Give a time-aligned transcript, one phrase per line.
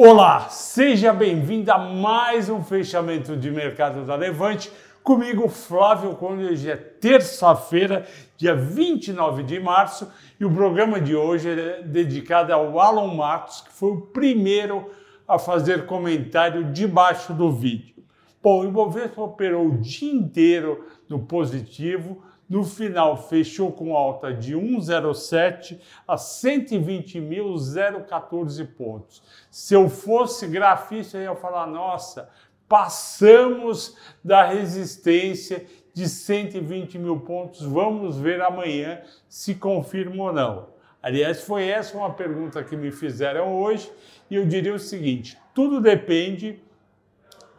[0.00, 4.70] Olá, seja bem-vindo a mais um fechamento de mercado da Levante.
[5.02, 8.06] Comigo, Flávio Conde, hoje é terça-feira,
[8.36, 10.08] dia 29 de março,
[10.38, 14.88] e o programa de hoje é dedicado ao Alan Matos, que foi o primeiro
[15.26, 17.96] a fazer comentário debaixo do vídeo.
[18.40, 24.54] Bom, o Ibovespa operou o dia inteiro no positivo, no final, fechou com alta de
[24.54, 29.22] 1,07 a 120.014 pontos.
[29.50, 32.30] Se eu fosse grafista, eu ia falar: nossa,
[32.66, 33.94] passamos
[34.24, 37.60] da resistência de 120 mil pontos.
[37.62, 40.70] Vamos ver amanhã se confirma ou não.
[41.02, 43.92] Aliás, foi essa uma pergunta que me fizeram hoje
[44.30, 46.62] e eu diria o seguinte: tudo depende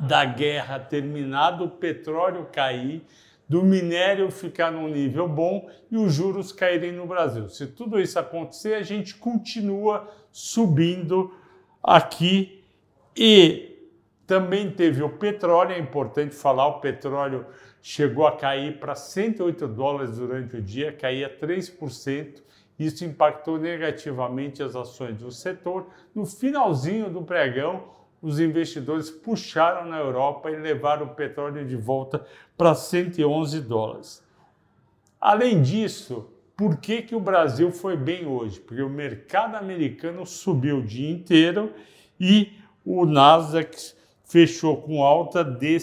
[0.00, 3.04] da guerra terminar, do petróleo cair
[3.48, 7.48] do minério ficar num nível bom e os juros caírem no Brasil.
[7.48, 11.32] Se tudo isso acontecer, a gente continua subindo
[11.82, 12.62] aqui
[13.16, 13.68] e
[14.26, 17.46] também teve o petróleo, é importante falar, o petróleo
[17.80, 22.42] chegou a cair para 108 dólares durante o dia, caía 3%.
[22.78, 25.88] Isso impactou negativamente as ações do setor.
[26.14, 27.84] No finalzinho do pregão,
[28.20, 34.22] os investidores puxaram na Europa e levaram o petróleo de volta para 111 dólares.
[35.20, 38.58] Além disso, por que, que o Brasil foi bem hoje?
[38.60, 41.72] Porque o mercado americano subiu o dia inteiro
[42.18, 42.52] e
[42.84, 43.76] o Nasdaq
[44.24, 45.78] fechou com alta de,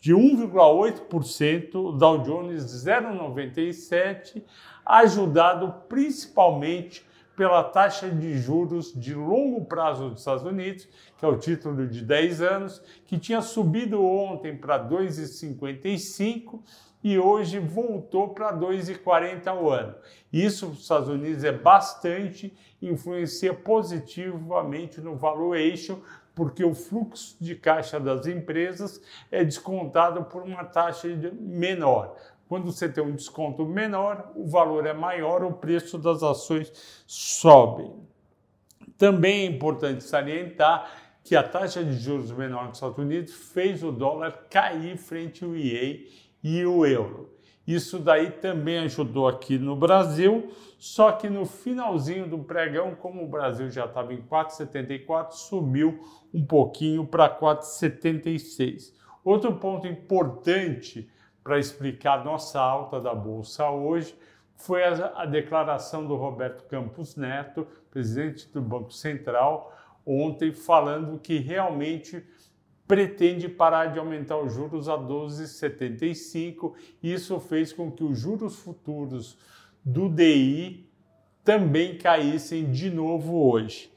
[0.00, 4.42] de 1,8%, o Dow Jones 0,97%,
[4.84, 7.08] ajudado principalmente
[7.40, 12.04] pela taxa de juros de longo prazo dos Estados Unidos, que é o título de
[12.04, 16.60] 10 anos, que tinha subido ontem para 2,55
[17.02, 19.94] e hoje voltou para 2,40 ao ano.
[20.30, 25.98] Isso para os Estados Unidos é bastante, influencia positivamente no valuation,
[26.34, 31.08] porque o fluxo de caixa das empresas é descontado por uma taxa
[31.40, 32.16] menor.
[32.50, 36.72] Quando você tem um desconto menor, o valor é maior, o preço das ações
[37.06, 37.88] sobe.
[38.98, 40.90] Também é importante salientar
[41.22, 45.54] que a taxa de juros menor nos Estados Unidos fez o dólar cair frente ao
[45.54, 46.08] IE
[46.42, 47.32] e o euro.
[47.64, 53.28] Isso daí também ajudou aqui no Brasil, só que no finalzinho do pregão, como o
[53.28, 56.00] Brasil já estava em 4,74, subiu
[56.34, 58.92] um pouquinho para 4,76.
[59.24, 61.08] Outro ponto importante
[61.42, 64.14] para explicar nossa alta da Bolsa hoje
[64.56, 69.74] foi a, a, declaração do Roberto Campos Neto, presidente do Banco Central,
[70.04, 72.22] ontem, falando que realmente
[72.86, 76.74] pretende parar de aumentar os juros a 12,75.
[77.02, 79.38] Isso fez com que os juros futuros
[79.82, 80.90] do DI
[81.42, 83.90] também caíssem de novo hoje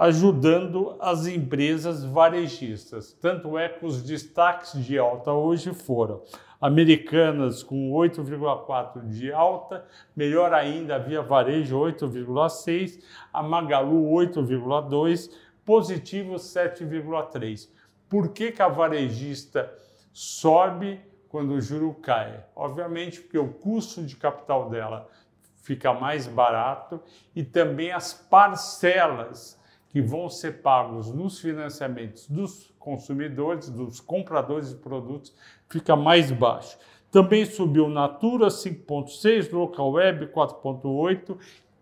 [0.00, 3.12] ajudando as empresas varejistas.
[3.20, 6.22] Tanto é que os destaques de alta hoje foram
[6.60, 15.30] Americanas com 8,4 de alta, melhor ainda a Via Varejo 8,6, a Magalu 8,2,
[15.64, 17.68] positivo 7,3.
[18.08, 19.72] Por que, que a varejista
[20.12, 22.44] sobe quando o juro cai?
[22.54, 25.08] Obviamente porque o custo de capital dela
[25.62, 27.00] fica mais barato
[27.34, 34.76] e também as parcelas que vão ser pagos nos financiamentos dos consumidores, dos compradores de
[34.76, 35.34] produtos,
[35.70, 36.76] fica mais baixo.
[37.10, 41.36] Também subiu Natura 5.6, Local Web 4.8,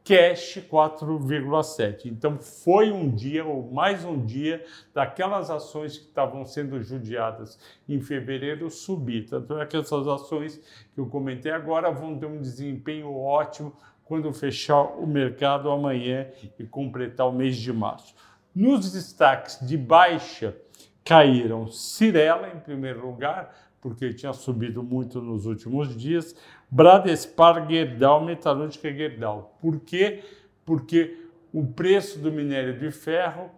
[0.04, 2.06] Cash 4,7.
[2.06, 8.00] Então foi um dia ou mais um dia daquelas ações que estavam sendo judiadas em
[8.00, 9.26] fevereiro subir.
[9.26, 10.58] Tanto é que essas ações
[10.94, 16.26] que eu comentei agora vão ter um desempenho ótimo quando fechar o mercado amanhã
[16.58, 18.14] e completar o mês de março.
[18.54, 20.56] Nos destaques de baixa
[21.04, 26.34] caíram Cirela em primeiro lugar, porque tinha subido muito nos últimos dias,
[26.70, 29.56] Bradespar, Gerdau, Metalúrgica Gerdau.
[29.60, 30.22] Por quê?
[30.64, 33.50] Porque o preço do minério de ferro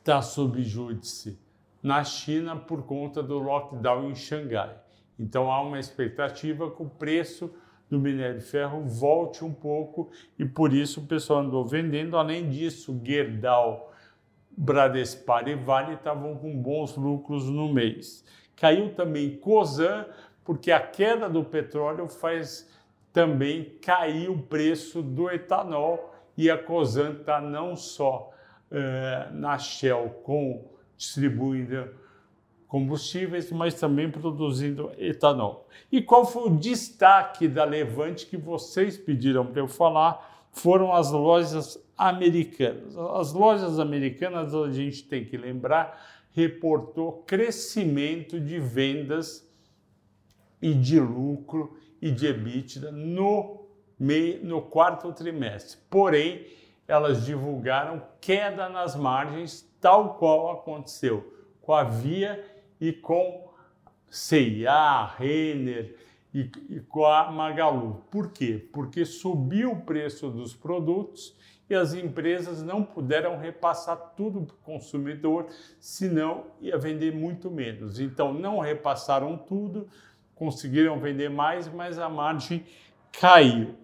[0.00, 1.38] está sob júdice
[1.82, 4.76] na China por conta do lockdown em Xangai.
[5.18, 7.52] Então há uma expectativa que o preço
[7.90, 12.16] do minério de ferro volte um pouco e por isso o pessoal andou vendendo.
[12.16, 13.92] Além disso, Gerdau,
[14.56, 18.24] Bradespar e Vale estavam com bons lucros no mês.
[18.62, 20.06] Caiu também Cosan,
[20.44, 22.70] porque a queda do petróleo faz
[23.12, 28.30] também cair o preço do etanol e a Cosan está não só
[28.70, 30.64] eh, na Shell com
[30.96, 31.92] distribuindo
[32.68, 35.66] combustíveis, mas também produzindo etanol.
[35.90, 40.31] E qual foi o destaque da Levante que vocês pediram para eu falar?
[40.52, 42.96] Foram as lojas americanas.
[42.96, 46.00] As lojas americanas, a gente tem que lembrar,
[46.30, 49.48] reportou crescimento de vendas
[50.60, 53.66] e de lucro e de EBITDA no,
[53.98, 55.78] meio, no quarto trimestre.
[55.90, 56.46] Porém,
[56.86, 62.44] elas divulgaram queda nas margens, tal qual aconteceu com a Via
[62.80, 63.50] e com
[64.10, 65.96] CIA, Renner
[66.34, 68.04] e, e com a Magalu.
[68.10, 68.68] Por quê?
[68.72, 71.36] Porque subiu o preço dos produtos
[71.68, 75.46] e as empresas não puderam repassar tudo para o consumidor,
[75.80, 77.98] senão ia vender muito menos.
[77.98, 79.88] Então, não repassaram tudo,
[80.34, 82.64] conseguiram vender mais, mas a margem
[83.12, 83.74] caiu.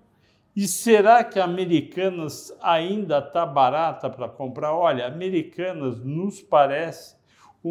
[0.55, 4.75] E será que Americanas ainda está barata para comprar?
[4.75, 7.18] Olha, Americanas nos parece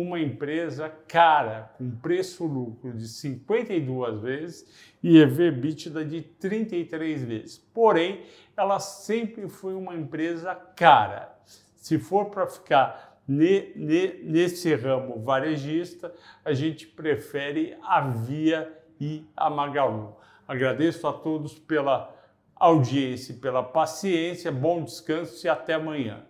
[0.02, 7.58] uma empresa cara, com preço-lucro de 52 vezes e EV/EBITDA de 33 vezes.
[7.74, 8.22] Porém,
[8.56, 11.36] ela sempre foi uma empresa cara.
[11.76, 16.14] Se for para ficar ne, ne, nesse ramo varejista,
[16.44, 20.16] a gente prefere a Via e a Magalu.
[20.48, 22.16] Agradeço a todos pela
[22.56, 26.24] audiência, pela paciência, bom descanso e até amanhã.